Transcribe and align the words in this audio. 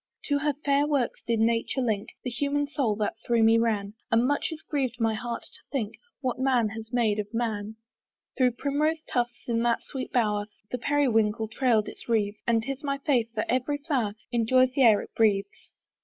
To 0.23 0.39
her 0.39 0.53
fair 0.65 0.87
works 0.87 1.21
did 1.27 1.39
nature 1.39 1.79
link 1.79 2.09
The 2.23 2.31
human 2.31 2.65
soul 2.65 2.95
that 2.95 3.17
through 3.23 3.43
me 3.43 3.59
ran; 3.59 3.93
And 4.09 4.25
much 4.25 4.47
it 4.51 4.59
griev'd 4.67 4.99
my 4.99 5.13
heart 5.13 5.43
to 5.43 5.59
think 5.71 5.93
What 6.21 6.39
man 6.39 6.69
has 6.69 6.91
made 6.91 7.19
of 7.19 7.31
man. 7.35 7.75
Through 8.35 8.53
primrose 8.53 9.03
tufts, 9.03 9.43
in 9.47 9.61
that 9.61 9.83
sweet 9.83 10.11
bower, 10.11 10.47
The 10.71 10.79
periwinkle 10.79 11.49
trail'd 11.49 11.87
its 11.87 12.09
wreathes; 12.09 12.39
And 12.47 12.63
'tis 12.63 12.83
my 12.83 12.97
faith 12.97 13.29
that 13.35 13.45
every 13.47 13.77
flower 13.77 14.15
Enjoys 14.31 14.71
the 14.73 14.81
air 14.81 15.01
it 15.03 15.11
breathes. 15.15 15.69